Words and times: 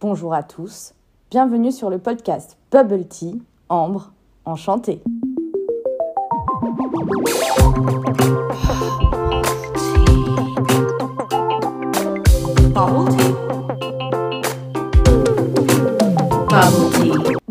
Bonjour 0.00 0.32
à 0.32 0.44
tous, 0.44 0.94
bienvenue 1.28 1.72
sur 1.72 1.90
le 1.90 1.98
podcast 1.98 2.56
Bubble 2.70 3.08
Tea, 3.08 3.42
Ambre, 3.68 4.12
enchantée. 4.44 5.02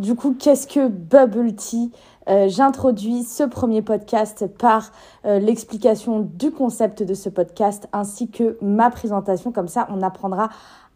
Du 0.08 0.16
coup, 0.16 0.34
qu'est-ce 0.40 0.68
que 0.68 0.88
Bubble 0.88 1.54
Tea 1.54 1.92
euh, 2.30 2.48
J'introduis 2.48 3.24
ce 3.24 3.44
premier 3.44 3.82
podcast 3.82 4.48
par 4.48 4.94
euh, 5.26 5.38
l'explication 5.38 6.22
du 6.22 6.50
concept 6.50 7.04
de 7.04 7.14
ce 7.14 7.28
podcast 7.28 7.90
ainsi 7.92 8.30
que 8.30 8.58
ma 8.62 8.90
présentation. 8.90 9.52
Comme 9.52 9.68
ça, 9.68 9.86
on 9.92 10.02
apprendra 10.02 10.48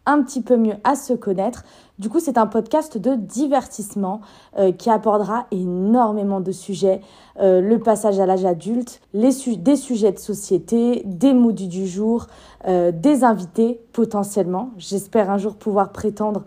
un 0.06 0.22
petit 0.22 0.40
peu 0.40 0.56
mieux 0.56 0.76
à 0.82 0.96
se 0.96 1.12
connaître. 1.12 1.62
Du 1.98 2.08
coup, 2.08 2.20
c'est 2.20 2.38
un 2.38 2.46
podcast 2.46 2.96
de 2.96 3.14
divertissement 3.14 4.22
euh, 4.58 4.72
qui 4.72 4.88
abordera 4.88 5.44
énormément 5.50 6.40
de 6.40 6.50
sujets. 6.50 7.02
le 7.38 7.76
passage 7.76 8.18
à 8.18 8.24
l'âge 8.24 8.46
adulte, 8.46 9.02
des 9.12 9.76
sujets 9.76 10.12
de 10.12 10.18
société, 10.18 11.02
des 11.04 11.34
moods 11.34 11.52
du 11.52 11.86
jour, 11.86 12.28
des 12.66 13.24
invités 13.24 13.82
potentiellement. 13.92 14.70
J'espère 14.78 15.28
un 15.28 15.36
jour 15.36 15.56
pouvoir 15.56 15.92
prétendre 15.92 16.44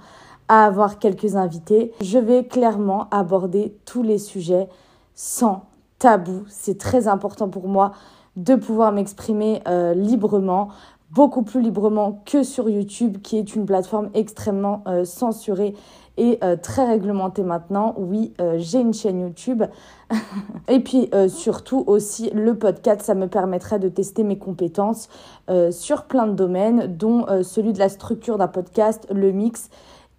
à 0.48 0.66
avoir 0.66 0.99
quelques 0.99 1.35
invités. 1.35 1.91
Je 2.02 2.20
vais 2.20 2.45
clairement 2.45 3.08
aborder 3.12 3.76
tous 3.85 4.04
les 4.04 4.17
sujets 4.17 4.70
sans 5.13 5.66
tabou. 5.99 6.44
C'est 6.48 6.77
très 6.77 7.08
important 7.08 7.49
pour 7.49 7.68
moi 7.68 7.94
de 8.35 8.55
pouvoir 8.55 8.91
m'exprimer 8.91 9.62
euh, 9.68 9.94
librement, 9.94 10.70
beaucoup 11.12 11.44
plus 11.44 11.62
librement 11.62 12.21
que 12.26 12.44
sur 12.44 12.70
YouTube, 12.70 13.20
qui 13.21 13.38
est 13.38 13.55
une 13.55 13.66
plateforme 13.66 14.09
extrêmement 14.13 14.84
euh, 14.88 15.05
censurée 15.05 15.73
et 16.18 16.40
euh, 16.44 16.55
très 16.55 16.85
réglementée 16.85 17.43
maintenant. 17.43 17.93
Oui, 17.98 18.34
j'ai 18.57 18.80
une 18.80 18.93
chaîne 18.93 19.21
YouTube. 19.21 19.63
et 20.68 20.79
puis 20.79 21.10
surtout 21.27 21.84
aussi, 21.88 22.29
le 22.32 22.57
podcast, 22.57 23.01
ça 23.01 23.16
me 23.16 23.27
permettrait 23.27 23.79
de 23.79 23.90
tester 23.90 24.23
mes 24.23 24.38
compétences 24.38 25.10
sur 25.71 26.04
plein 26.04 26.27
de 26.27 26.34
domaines, 26.34 26.88
dont 26.96 27.26
celui 27.43 27.73
de 27.73 27.79
la 27.79 27.90
structure 27.90 28.38
d'un 28.38 28.48
podcast, 28.48 29.07
le 29.12 29.32
mix 29.32 29.70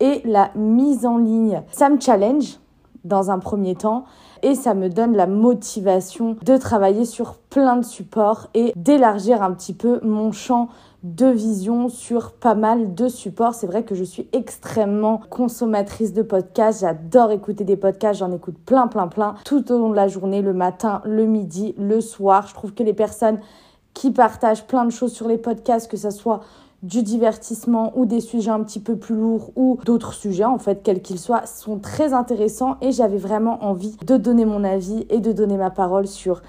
et 0.00 0.22
la 0.25 0.50
mise 0.55 1.06
en 1.06 1.19
ligne. 1.19 1.62
Ça 1.72 1.89
me 1.89 2.00
challenge 2.00 2.58
dans 3.05 3.30
un 3.30 3.39
premier 3.39 3.75
temps 3.75 4.05
et 4.42 4.55
ça 4.55 4.75
me 4.75 4.88
donne 4.88 5.16
la 5.16 5.27
motivation 5.27 6.36
de 6.44 6.56
travailler 6.56 7.05
sur 7.05 7.36
plein 7.36 7.77
de 7.77 7.84
supports 7.84 8.48
et 8.55 8.72
d'élargir 8.77 9.42
un 9.42 9.53
petit 9.53 9.72
peu 9.72 10.00
mon 10.03 10.33
champ 10.33 10.69
de 11.03 11.27
vision 11.27 11.88
sur 11.88 12.33
pas 12.33 12.55
mal 12.55 12.94
de 12.94 13.08
supports. 13.08 13.55
C'est 13.55 13.66
vrai 13.66 13.84
que 13.84 13.94
je 13.94 14.05
suis 14.05 14.28
extrêmement 14.33 15.20
consommatrice 15.30 16.12
de 16.12 16.22
podcasts. 16.22 16.81
J'adore 16.81 17.31
écouter 17.31 17.64
des 17.64 17.77
podcasts. 17.77 18.19
J'en 18.19 18.33
écoute 18.33 18.56
plein, 18.66 18.88
plein, 18.88 19.06
plein 19.06 19.34
tout 19.44 19.70
au 19.72 19.78
long 19.78 19.91
de 19.91 19.97
la 19.97 20.08
journée, 20.08 20.42
le 20.42 20.53
matin, 20.53 21.00
le 21.05 21.25
midi, 21.27 21.75
le 21.78 22.00
soir. 22.00 22.47
Je 22.48 22.55
trouve 22.55 22.75
que 22.75 22.83
les 22.83 22.94
personnes 22.94 23.38
qui 23.94 24.10
partagent 24.10 24.66
plein 24.66 24.84
de 24.84 24.91
choses 24.91 25.12
sur 25.12 25.28
les 25.28 25.38
podcasts, 25.38 25.91
que 25.91 25.97
ce 25.97 26.10
soit 26.10 26.41
du 26.82 27.02
divertissement 27.02 27.92
ou 27.96 28.06
des 28.06 28.20
sujets 28.20 28.50
un 28.50 28.62
petit 28.62 28.80
peu 28.80 28.96
plus 28.96 29.16
lourds 29.16 29.50
ou 29.56 29.78
d'autres 29.84 30.12
sujets 30.12 30.44
en 30.44 30.58
fait 30.58 30.82
quels 30.82 31.00
qu'ils 31.00 31.19
soient 31.19 31.46
sont 31.46 31.78
très 31.78 32.12
intéressants 32.12 32.77
et 32.80 32.92
j'avais 32.92 33.16
vraiment 33.16 33.64
envie 33.64 33.96
de 34.05 34.16
donner 34.16 34.44
mon 34.44 34.62
avis 34.62 35.06
et 35.08 35.20
de 35.20 35.32
donner 35.32 35.56
ma 35.56 35.70
parole 35.70 36.06
sur 36.06 36.42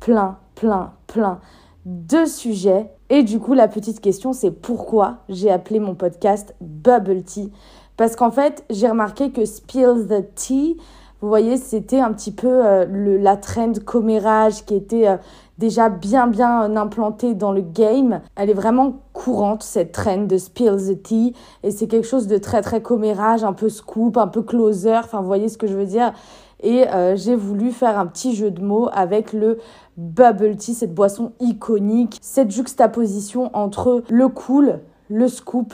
plein 0.00 0.38
plein 0.54 0.92
plein 1.06 1.40
de 1.84 2.24
sujets. 2.26 2.90
Et 3.10 3.24
du 3.24 3.40
coup 3.40 3.54
la 3.54 3.68
petite 3.68 4.00
question 4.00 4.32
c'est 4.32 4.52
pourquoi 4.52 5.18
j'ai 5.28 5.50
appelé 5.50 5.80
mon 5.80 5.94
podcast 5.94 6.54
Bubble 6.60 7.24
Tea? 7.24 7.52
Parce 7.96 8.16
qu'en 8.16 8.30
fait 8.30 8.64
j'ai 8.70 8.88
remarqué 8.88 9.32
que 9.32 9.44
Spill 9.44 10.06
the 10.08 10.34
Tea 10.34 10.76
vous 11.22 11.28
voyez, 11.28 11.56
c'était 11.56 12.00
un 12.00 12.12
petit 12.12 12.32
peu 12.32 12.66
euh, 12.66 12.84
la 13.20 13.36
trend 13.36 13.74
commérage 13.84 14.64
qui 14.64 14.74
était 14.74 15.06
euh, 15.06 15.16
déjà 15.56 15.88
bien 15.88 16.26
bien 16.26 16.76
implantée 16.76 17.34
dans 17.34 17.52
le 17.52 17.60
game. 17.60 18.20
Elle 18.34 18.50
est 18.50 18.54
vraiment 18.54 18.94
courante 19.12 19.62
cette 19.62 19.92
trend 19.92 20.26
de 20.26 20.36
spill 20.36 20.76
the 20.76 21.00
tea 21.00 21.32
et 21.62 21.70
c'est 21.70 21.86
quelque 21.86 22.08
chose 22.08 22.26
de 22.26 22.38
très 22.38 22.60
très 22.60 22.82
commérage, 22.82 23.44
un 23.44 23.52
peu 23.52 23.68
scoop, 23.68 24.16
un 24.16 24.26
peu 24.26 24.42
closer, 24.42 24.96
enfin 24.96 25.20
vous 25.20 25.28
voyez 25.28 25.48
ce 25.48 25.56
que 25.56 25.68
je 25.68 25.76
veux 25.76 25.86
dire? 25.86 26.12
Et 26.60 26.88
euh, 26.88 27.14
j'ai 27.14 27.36
voulu 27.36 27.70
faire 27.70 28.00
un 28.00 28.06
petit 28.06 28.34
jeu 28.34 28.50
de 28.50 28.60
mots 28.60 28.88
avec 28.92 29.32
le 29.32 29.58
bubble 29.96 30.56
tea, 30.56 30.74
cette 30.74 30.92
boisson 30.92 31.32
iconique, 31.38 32.18
cette 32.20 32.50
juxtaposition 32.50 33.50
entre 33.52 34.02
le 34.08 34.26
cool, 34.26 34.80
le 35.08 35.28
scoop, 35.28 35.72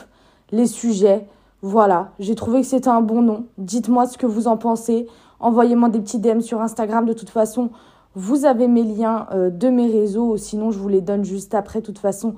les 0.51 0.67
sujets. 0.67 1.25
Voilà, 1.63 2.11
j'ai 2.19 2.35
trouvé 2.35 2.61
que 2.61 2.67
c'était 2.67 2.87
un 2.87 3.01
bon 3.01 3.21
nom. 3.21 3.45
Dites-moi 3.57 4.05
ce 4.05 4.17
que 4.17 4.25
vous 4.27 4.47
en 4.47 4.55
pensez. 4.55 5.07
Envoyez-moi 5.39 5.89
des 5.89 5.99
petits 5.99 6.19
DM 6.19 6.41
sur 6.41 6.61
Instagram. 6.61 7.05
De 7.05 7.13
toute 7.13 7.29
façon, 7.29 7.69
vous 8.15 8.45
avez 8.45 8.67
mes 8.67 8.83
liens 8.83 9.27
euh, 9.31 9.49
de 9.49 9.69
mes 9.69 9.89
réseaux. 9.89 10.37
Sinon, 10.37 10.71
je 10.71 10.79
vous 10.79 10.89
les 10.89 11.01
donne 11.01 11.23
juste 11.23 11.55
après. 11.55 11.81
De 11.81 11.85
toute 11.85 11.99
façon, 11.99 12.35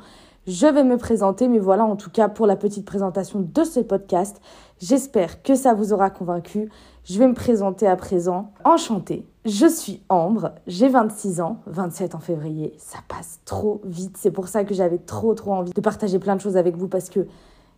je 0.48 0.68
vais 0.68 0.84
me 0.84 0.98
présenter. 0.98 1.48
Mais 1.48 1.60
voilà, 1.60 1.86
en 1.86 1.96
tout 1.96 2.10
cas, 2.10 2.30
pour 2.30 2.46
la 2.46 2.56
petite 2.56 2.86
présentation 2.86 3.40
de 3.40 3.64
ce 3.64 3.80
podcast. 3.80 4.40
J'espère 4.80 5.42
que 5.44 5.56
ça 5.56 5.74
vous 5.74 5.94
aura 5.94 6.10
convaincu. 6.10 6.70
Je 7.04 7.18
vais 7.18 7.28
me 7.28 7.34
présenter 7.34 7.88
à 7.88 7.96
présent. 7.96 8.52
Enchantée. 8.64 9.28
Je 9.44 9.66
suis 9.66 10.04
Ambre, 10.08 10.52
j'ai 10.68 10.88
26 10.88 11.42
ans, 11.42 11.62
27 11.66 12.14
en 12.14 12.20
février. 12.20 12.76
Ça 12.78 13.00
passe 13.08 13.40
trop 13.44 13.82
vite. 13.84 14.16
C'est 14.18 14.30
pour 14.30 14.48
ça 14.48 14.64
que 14.64 14.76
j'avais 14.76 15.00
trop 15.00 15.34
trop 15.34 15.54
envie 15.54 15.72
de 15.72 15.82
partager 15.82 16.20
plein 16.20 16.36
de 16.36 16.42
choses 16.42 16.58
avec 16.58 16.78
vous 16.78 16.88
parce 16.88 17.10
que 17.10 17.26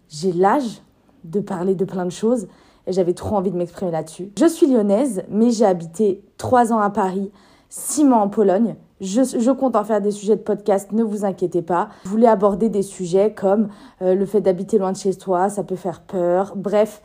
j'ai 0.09 0.33
l'âge 0.33 0.81
de 1.23 1.39
parler 1.39 1.73
de 1.73 1.85
plein 1.85 2.03
de 2.03 2.11
choses 2.11 2.47
et 2.87 2.93
j'avais 2.93 3.13
trop 3.13 3.35
envie 3.35 3.51
de 3.51 3.57
m'exprimer 3.57 3.91
là-dessus. 3.91 4.31
Je 4.37 4.45
suis 4.45 4.67
lyonnaise, 4.67 5.23
mais 5.29 5.51
j'ai 5.51 5.65
habité 5.65 6.23
trois 6.37 6.73
ans 6.73 6.79
à 6.79 6.89
Paris, 6.89 7.31
six 7.69 8.03
mois 8.03 8.19
en 8.19 8.29
Pologne. 8.29 8.75
Je, 9.01 9.51
compte 9.51 9.75
en 9.75 9.83
faire 9.83 9.99
des 9.99 10.11
sujets 10.11 10.37
de 10.37 10.41
podcast, 10.41 10.91
ne 10.93 11.03
vous 11.03 11.25
inquiétez 11.25 11.61
pas. 11.61 11.89
Je 12.05 12.09
voulais 12.09 12.27
aborder 12.27 12.69
des 12.69 12.83
sujets 12.83 13.33
comme 13.33 13.67
euh, 14.01 14.15
le 14.15 14.25
fait 14.25 14.39
d'habiter 14.39 14.77
loin 14.77 14.93
de 14.93 14.97
chez 14.97 15.13
toi, 15.13 15.49
ça 15.49 15.63
peut 15.63 15.75
faire 15.75 16.01
peur. 16.01 16.53
Bref, 16.55 17.01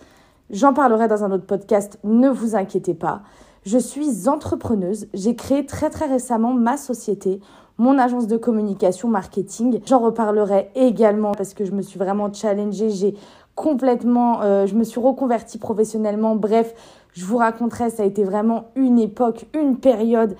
j'en 0.51 0.73
parlerai 0.73 1.09
dans 1.09 1.25
un 1.25 1.33
autre 1.33 1.47
podcast, 1.47 1.99
ne 2.05 2.29
vous 2.29 2.55
inquiétez 2.55 2.95
pas. 2.95 3.23
Je 3.65 3.79
suis 3.79 4.29
entrepreneuse. 4.29 5.09
J'ai 5.13 5.35
créé 5.35 5.67
très 5.67 5.91
très 5.91 6.07
récemment 6.07 6.55
ma 6.55 6.77
société, 6.77 7.41
mon 7.77 7.99
agence 7.99 8.27
de 8.27 8.37
communication 8.37 9.09
marketing. 9.09 9.81
J'en 9.87 9.99
reparlerai 9.99 10.71
également 10.75 11.33
parce 11.33 11.53
que 11.55 11.65
je 11.65 11.73
me 11.73 11.83
suis 11.83 11.99
vraiment 11.99 12.33
challengée. 12.33 12.91
J'ai 12.91 13.15
complètement, 13.59 14.41
euh, 14.43 14.67
je 14.67 14.77
me 14.77 14.85
suis 14.85 15.01
reconvertie 15.01 15.59
professionnellement. 15.59 16.37
Bref, 16.37 16.75
je 17.13 17.25
vous 17.25 17.39
raconterai, 17.39 17.91
ça 17.91 18.05
a 18.05 18.07
été 18.07 18.23
vraiment 18.23 18.67
une 18.77 19.01
époque, 19.01 19.47
une 19.53 19.79
période 19.79 20.37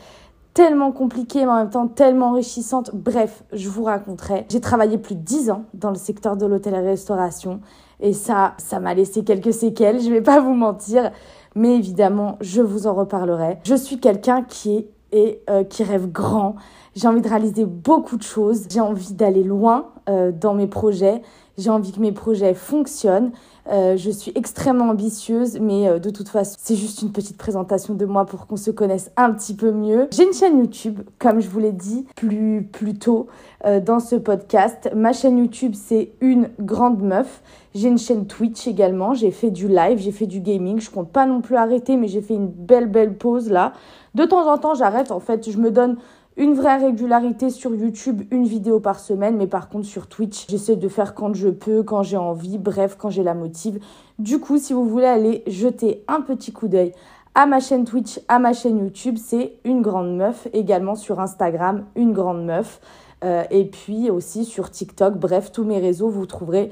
tellement 0.55 0.93
compliquée, 0.93 1.41
mais 1.41 1.51
en 1.51 1.57
même 1.57 1.71
temps 1.71 1.89
tellement 1.89 2.29
enrichissante. 2.29 2.93
Bref, 2.95 3.43
je 3.53 3.69
vous 3.69 3.83
raconterai. 3.83 4.47
J'ai 4.49 4.61
travaillé 4.61 4.99
plus 4.99 5.17
de 5.17 5.21
10 5.21 5.51
ans 5.51 5.65
dans 5.75 5.91
le 5.91 5.97
secteur 5.97 6.37
de 6.37 6.47
l'hôtellerie-restauration. 6.47 7.61
Et 7.99 8.13
ça, 8.13 8.55
ça 8.59 8.79
m'a 8.79 8.95
laissé 8.95 9.25
quelques 9.25 9.53
séquelles, 9.53 10.01
je 10.01 10.11
vais 10.11 10.23
pas 10.23 10.39
vous 10.39 10.55
mentir. 10.55 11.11
Mais 11.57 11.75
évidemment, 11.75 12.37
je 12.41 12.63
vous 12.63 12.87
en 12.87 12.95
reparlerai. 12.95 13.59
Je 13.65 13.75
suis 13.75 13.99
quelqu'un 13.99 14.45
qui 14.45 14.77
est 14.77 14.91
et 15.13 15.43
euh, 15.49 15.65
qui 15.65 15.83
rêve 15.85 16.11
grand. 16.11 16.57
J'ai 16.95 17.09
envie 17.09 17.21
de 17.21 17.29
réaliser 17.29 17.65
beaucoup 17.65 18.17
de 18.17 18.23
choses. 18.23 18.67
J'ai 18.71 18.81
envie 18.81 19.15
d'aller 19.15 19.43
loin 19.43 19.89
euh, 20.09 20.33
dans 20.33 20.55
mes 20.55 20.67
projets. 20.67 21.23
J'ai 21.59 21.71
envie 21.71 21.91
que 21.91 21.99
mes 22.01 22.13
projets 22.13 22.55
fonctionnent. 22.55 23.33
Euh, 23.71 23.97
je 23.97 24.11
suis 24.11 24.33
extrêmement 24.37 24.91
ambitieuse, 24.91 25.59
mais 25.61 25.89
euh, 25.89 25.99
de 25.99 26.09
toute 26.09 26.29
façon, 26.29 26.57
c'est 26.59 26.77
juste 26.77 27.03
une 27.03 27.11
petite 27.11 27.37
présentation 27.37 27.95
de 27.95 28.07
moi 28.07 28.25
pour 28.25 28.47
qu'on 28.47 28.57
se 28.57 28.71
connaisse 28.71 29.11
un 29.17 29.33
petit 29.33 29.55
peu 29.55 29.73
mieux. 29.73 30.09
J'ai 30.13 30.23
une 30.23 30.33
chaîne 30.33 30.59
YouTube, 30.59 31.01
comme 31.19 31.41
je 31.41 31.49
vous 31.49 31.59
l'ai 31.59 31.73
dit 31.73 32.07
plus, 32.17 32.63
plus 32.63 32.95
tôt 32.95 33.27
euh, 33.67 33.81
dans 33.81 33.99
ce 33.99 34.15
podcast. 34.15 34.89
Ma 34.95 35.13
chaîne 35.13 35.37
YouTube, 35.37 35.75
c'est 35.75 36.13
une 36.21 36.49
grande 36.61 37.03
meuf. 37.03 37.43
J'ai 37.75 37.89
une 37.89 37.99
chaîne 37.99 38.27
Twitch 38.27 38.67
également. 38.69 39.13
J'ai 39.13 39.33
fait 39.33 39.51
du 39.51 39.69
live, 39.69 39.99
j'ai 39.99 40.13
fait 40.13 40.27
du 40.27 40.41
gaming. 40.41 40.81
Je 40.81 40.91
compte 40.91 41.11
pas 41.11 41.27
non 41.27 41.41
plus 41.41 41.57
arrêter, 41.57 41.97
mais 41.97 42.07
j'ai 42.07 42.23
fait 42.23 42.35
une 42.35 42.49
belle, 42.49 42.87
belle 42.87 43.19
pause 43.19 43.51
là. 43.51 43.73
De 44.15 44.25
temps 44.25 44.51
en 44.51 44.59
temps, 44.59 44.75
j'arrête. 44.75 45.11
En 45.11 45.21
fait, 45.21 45.51
je 45.51 45.59
me 45.59 45.71
donne 45.71 45.97
une 46.39 46.55
vraie 46.55 46.77
régularité 46.77 47.51
sur 47.51 47.75
YouTube, 47.75 48.23
une 48.31 48.45
vidéo 48.45 48.79
par 48.79 49.01
semaine, 49.01 49.37
mais 49.37 49.49
par 49.49 49.69
contre 49.69 49.87
sur 49.87 50.07
Twitch, 50.07 50.47
j'essaie 50.49 50.77
de 50.77 50.89
faire 50.89 51.15
quand 51.15 51.35
je 51.35 51.49
peux, 51.49 51.83
quand 51.83 52.05
j'ai 52.05 52.17
envie, 52.17 52.59
bref, 52.59 52.97
quand 52.97 53.11
j'ai 53.11 53.25
la 53.25 53.35
motive. 53.35 53.81
Du 54.21 54.39
coup, 54.39 54.57
si 54.57 54.73
vous 54.73 54.89
voulez 54.89 55.07
aller 55.07 55.43
jeter 55.49 56.05
un 56.07 56.21
petit 56.21 56.53
coup 56.53 56.69
d'œil 56.69 56.93
à 57.35 57.47
ma 57.47 57.59
chaîne 57.59 57.85
Twitch, 57.85 58.21
à 58.29 58.39
ma 58.39 58.53
chaîne 58.53 58.79
YouTube, 58.79 59.17
c'est 59.19 59.55
une 59.65 59.83
grande 59.83 60.17
meuf, 60.17 60.47
également 60.53 60.95
sur 60.95 61.19
Instagram, 61.19 61.85
une 61.97 62.13
grande 62.13 62.45
meuf, 62.45 62.81
euh, 63.25 63.43
et 63.51 63.65
puis 63.65 64.09
aussi 64.09 64.45
sur 64.45 64.71
TikTok, 64.71 65.19
bref, 65.19 65.51
tous 65.51 65.65
mes 65.65 65.81
réseaux, 65.81 66.09
vous 66.09 66.27
trouverez 66.27 66.71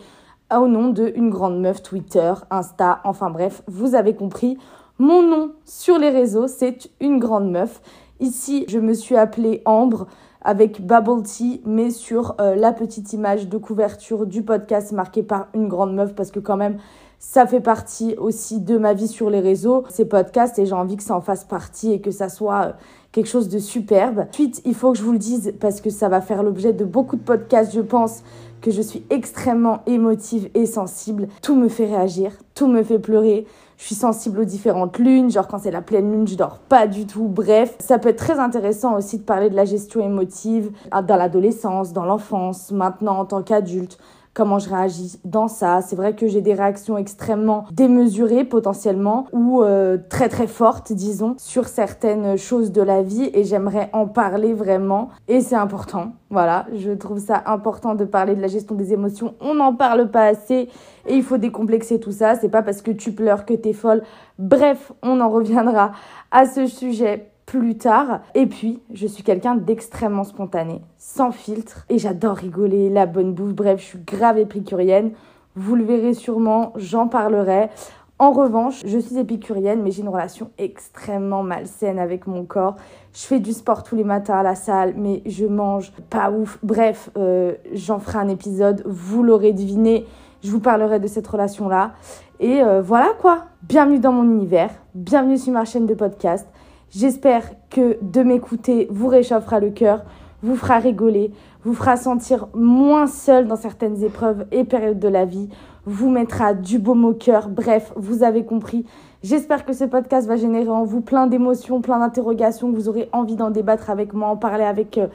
au 0.56 0.68
nom 0.68 0.90
de 0.90 1.12
une 1.16 1.28
grande 1.28 1.60
meuf, 1.60 1.82
Twitter, 1.82 2.32
Insta, 2.50 3.00
enfin 3.02 3.30
bref, 3.30 3.62
vous 3.66 3.96
avez 3.96 4.14
compris. 4.14 4.58
Mon 4.98 5.22
nom 5.22 5.52
sur 5.64 5.98
les 5.98 6.08
réseaux, 6.08 6.46
c'est 6.46 6.88
une 7.00 7.18
grande 7.18 7.50
meuf. 7.50 7.82
Ici, 8.18 8.64
je 8.68 8.78
me 8.78 8.94
suis 8.94 9.16
appelée 9.16 9.60
Ambre 9.66 10.06
avec 10.40 10.80
Bubble 10.80 11.22
Tea, 11.22 11.60
mais 11.66 11.90
sur 11.90 12.34
euh, 12.40 12.54
la 12.54 12.72
petite 12.72 13.12
image 13.12 13.48
de 13.48 13.58
couverture 13.58 14.26
du 14.26 14.42
podcast 14.42 14.92
marquée 14.92 15.22
par 15.22 15.48
une 15.54 15.68
grande 15.68 15.94
meuf, 15.94 16.14
parce 16.14 16.30
que 16.30 16.40
quand 16.40 16.56
même, 16.56 16.78
Ça 17.18 17.46
fait 17.46 17.60
partie 17.60 18.14
aussi 18.16 18.60
de 18.60 18.76
ma 18.76 18.92
vie 18.92 19.08
sur 19.08 19.30
les 19.30 19.40
réseaux, 19.40 19.84
ces 19.88 20.04
podcasts, 20.04 20.58
et 20.58 20.66
j'ai 20.66 20.74
envie 20.74 20.96
que 20.96 21.02
ça 21.02 21.16
en 21.16 21.22
fasse 21.22 21.44
partie 21.44 21.92
et 21.92 22.00
que 22.00 22.10
ça 22.10 22.28
soit 22.28 22.74
quelque 23.10 23.26
chose 23.26 23.48
de 23.48 23.58
superbe. 23.58 24.26
Ensuite, 24.28 24.60
il 24.66 24.74
faut 24.74 24.92
que 24.92 24.98
je 24.98 25.02
vous 25.02 25.12
le 25.12 25.18
dise 25.18 25.54
parce 25.58 25.80
que 25.80 25.88
ça 25.88 26.08
va 26.10 26.20
faire 26.20 26.42
l'objet 26.42 26.74
de 26.74 26.84
beaucoup 26.84 27.16
de 27.16 27.22
podcasts, 27.22 27.74
je 27.74 27.80
pense 27.80 28.22
que 28.66 28.72
je 28.72 28.82
suis 28.82 29.04
extrêmement 29.10 29.82
émotive 29.86 30.50
et 30.54 30.66
sensible. 30.66 31.28
Tout 31.40 31.54
me 31.54 31.68
fait 31.68 31.86
réagir, 31.86 32.32
tout 32.56 32.66
me 32.66 32.82
fait 32.82 32.98
pleurer. 32.98 33.46
Je 33.78 33.84
suis 33.84 33.94
sensible 33.94 34.40
aux 34.40 34.44
différentes 34.44 34.98
lunes, 34.98 35.30
genre 35.30 35.46
quand 35.46 35.58
c'est 35.58 35.70
la 35.70 35.82
pleine 35.82 36.10
lune, 36.10 36.26
je 36.26 36.34
dors 36.34 36.58
pas 36.58 36.88
du 36.88 37.06
tout. 37.06 37.28
Bref, 37.28 37.76
ça 37.78 38.00
peut 38.00 38.08
être 38.08 38.18
très 38.18 38.40
intéressant 38.40 38.96
aussi 38.96 39.18
de 39.18 39.22
parler 39.22 39.50
de 39.50 39.54
la 39.54 39.66
gestion 39.66 40.00
émotive 40.00 40.72
dans 40.90 41.14
l'adolescence, 41.14 41.92
dans 41.92 42.04
l'enfance, 42.04 42.72
maintenant 42.72 43.20
en 43.20 43.24
tant 43.24 43.42
qu'adulte 43.42 43.98
comment 44.36 44.58
je 44.58 44.68
réagis 44.68 45.18
dans 45.24 45.48
ça. 45.48 45.80
C'est 45.80 45.96
vrai 45.96 46.14
que 46.14 46.28
j'ai 46.28 46.42
des 46.42 46.52
réactions 46.52 46.98
extrêmement 46.98 47.64
démesurées 47.72 48.44
potentiellement 48.44 49.26
ou 49.32 49.62
euh, 49.62 49.96
très 50.10 50.28
très 50.28 50.46
fortes, 50.46 50.92
disons, 50.92 51.34
sur 51.38 51.66
certaines 51.66 52.36
choses 52.36 52.70
de 52.70 52.82
la 52.82 53.02
vie 53.02 53.30
et 53.32 53.44
j'aimerais 53.44 53.88
en 53.94 54.06
parler 54.06 54.52
vraiment 54.52 55.08
et 55.26 55.40
c'est 55.40 55.56
important. 55.56 56.12
Voilà, 56.28 56.66
je 56.74 56.90
trouve 56.90 57.18
ça 57.18 57.42
important 57.46 57.94
de 57.94 58.04
parler 58.04 58.34
de 58.34 58.42
la 58.42 58.48
gestion 58.48 58.74
des 58.74 58.92
émotions. 58.92 59.34
On 59.40 59.54
n'en 59.54 59.74
parle 59.74 60.10
pas 60.10 60.26
assez 60.26 60.68
et 61.06 61.14
il 61.14 61.22
faut 61.22 61.38
décomplexer 61.38 61.98
tout 61.98 62.12
ça. 62.12 62.34
C'est 62.34 62.50
pas 62.50 62.62
parce 62.62 62.82
que 62.82 62.90
tu 62.90 63.12
pleures 63.12 63.46
que 63.46 63.54
t'es 63.54 63.72
folle. 63.72 64.02
Bref, 64.38 64.92
on 65.02 65.20
en 65.20 65.30
reviendra 65.30 65.92
à 66.30 66.44
ce 66.44 66.66
sujet 66.66 67.30
plus 67.46 67.78
tard. 67.78 68.20
Et 68.34 68.46
puis, 68.46 68.80
je 68.92 69.06
suis 69.06 69.22
quelqu'un 69.22 69.54
d'extrêmement 69.54 70.24
spontané, 70.24 70.82
sans 70.98 71.30
filtre, 71.30 71.86
et 71.88 71.98
j'adore 71.98 72.36
rigoler, 72.36 72.90
la 72.90 73.06
bonne 73.06 73.32
bouffe, 73.32 73.54
bref, 73.54 73.80
je 73.80 73.86
suis 73.86 73.98
grave 74.00 74.38
épicurienne. 74.38 75.12
Vous 75.54 75.76
le 75.76 75.84
verrez 75.84 76.12
sûrement, 76.12 76.72
j'en 76.76 77.08
parlerai. 77.08 77.70
En 78.18 78.32
revanche, 78.32 78.82
je 78.86 78.98
suis 78.98 79.18
épicurienne, 79.18 79.82
mais 79.82 79.90
j'ai 79.90 80.02
une 80.02 80.08
relation 80.08 80.50
extrêmement 80.58 81.42
malsaine 81.42 81.98
avec 81.98 82.26
mon 82.26 82.44
corps. 82.44 82.76
Je 83.12 83.20
fais 83.20 83.40
du 83.40 83.52
sport 83.52 83.82
tous 83.82 83.94
les 83.94 84.04
matins 84.04 84.38
à 84.38 84.42
la 84.42 84.54
salle, 84.54 84.94
mais 84.96 85.22
je 85.26 85.44
mange 85.46 85.92
pas 86.10 86.30
ouf. 86.30 86.58
Bref, 86.62 87.10
euh, 87.16 87.54
j'en 87.72 87.98
ferai 87.98 88.18
un 88.18 88.28
épisode, 88.28 88.82
vous 88.86 89.22
l'aurez 89.22 89.52
deviné, 89.52 90.06
je 90.42 90.50
vous 90.50 90.60
parlerai 90.60 90.98
de 90.98 91.06
cette 91.06 91.26
relation-là. 91.26 91.92
Et 92.40 92.62
euh, 92.62 92.82
voilà 92.82 93.12
quoi, 93.20 93.44
bienvenue 93.62 93.98
dans 93.98 94.12
mon 94.12 94.24
univers, 94.24 94.70
bienvenue 94.94 95.38
sur 95.38 95.52
ma 95.52 95.64
chaîne 95.64 95.86
de 95.86 95.94
podcast. 95.94 96.46
J'espère 96.90 97.50
que 97.68 97.98
de 98.00 98.22
m'écouter 98.22 98.86
vous 98.90 99.08
réchauffera 99.08 99.58
le 99.60 99.70
cœur, 99.70 100.04
vous 100.42 100.56
fera 100.56 100.78
rigoler, 100.78 101.32
vous 101.64 101.74
fera 101.74 101.96
sentir 101.96 102.46
moins 102.54 103.06
seul 103.06 103.48
dans 103.48 103.56
certaines 103.56 104.02
épreuves 104.04 104.46
et 104.52 104.64
périodes 104.64 105.00
de 105.00 105.08
la 105.08 105.24
vie, 105.24 105.48
vous 105.84 106.08
mettra 106.08 106.54
du 106.54 106.78
baume 106.78 107.04
au 107.04 107.12
cœur. 107.12 107.48
Bref, 107.48 107.92
vous 107.96 108.22
avez 108.22 108.44
compris. 108.44 108.86
J'espère 109.22 109.64
que 109.64 109.72
ce 109.72 109.84
podcast 109.84 110.28
va 110.28 110.36
générer 110.36 110.68
en 110.68 110.84
vous 110.84 111.00
plein 111.00 111.26
d'émotions, 111.26 111.80
plein 111.80 111.98
d'interrogations, 111.98 112.70
que 112.70 112.76
vous 112.76 112.88
aurez 112.88 113.08
envie 113.12 113.34
d'en 113.34 113.50
débattre 113.50 113.90
avec 113.90 114.12
moi, 114.12 114.28
en 114.28 114.36
parler 114.36 114.64
avec 114.64 114.98
euh, 114.98 115.08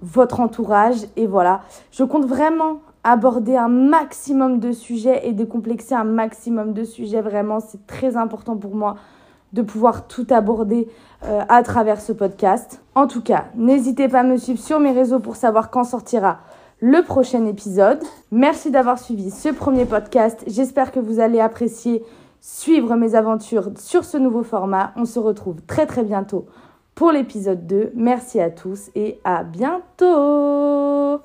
votre 0.00 0.40
entourage. 0.40 1.06
Et 1.16 1.26
voilà, 1.26 1.60
je 1.90 2.04
compte 2.04 2.24
vraiment 2.24 2.80
aborder 3.04 3.56
un 3.56 3.68
maximum 3.68 4.60
de 4.60 4.72
sujets 4.72 5.28
et 5.28 5.32
décomplexer 5.32 5.94
un 5.94 6.04
maximum 6.04 6.72
de 6.72 6.84
sujets. 6.84 7.20
Vraiment, 7.20 7.60
c'est 7.60 7.86
très 7.86 8.16
important 8.16 8.56
pour 8.56 8.74
moi 8.74 8.96
de 9.52 9.62
pouvoir 9.62 10.06
tout 10.06 10.26
aborder 10.30 10.88
euh, 11.24 11.42
à 11.48 11.62
travers 11.62 12.00
ce 12.00 12.12
podcast. 12.12 12.82
En 12.94 13.06
tout 13.06 13.22
cas, 13.22 13.46
n'hésitez 13.54 14.08
pas 14.08 14.20
à 14.20 14.24
me 14.24 14.36
suivre 14.36 14.60
sur 14.60 14.80
mes 14.80 14.92
réseaux 14.92 15.20
pour 15.20 15.36
savoir 15.36 15.70
quand 15.70 15.84
sortira 15.84 16.38
le 16.80 17.02
prochain 17.02 17.44
épisode. 17.46 18.00
Merci 18.30 18.70
d'avoir 18.70 18.98
suivi 18.98 19.30
ce 19.30 19.48
premier 19.48 19.84
podcast. 19.84 20.44
J'espère 20.46 20.92
que 20.92 21.00
vous 21.00 21.20
allez 21.20 21.40
apprécier 21.40 22.04
suivre 22.40 22.94
mes 22.94 23.14
aventures 23.14 23.70
sur 23.78 24.04
ce 24.04 24.16
nouveau 24.16 24.42
format. 24.42 24.92
On 24.96 25.04
se 25.04 25.18
retrouve 25.18 25.60
très 25.66 25.86
très 25.86 26.04
bientôt 26.04 26.46
pour 26.94 27.12
l'épisode 27.12 27.66
2. 27.66 27.92
Merci 27.94 28.40
à 28.40 28.50
tous 28.50 28.90
et 28.94 29.20
à 29.24 29.44
bientôt. 29.44 31.20